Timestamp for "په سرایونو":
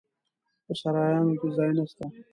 0.65-1.33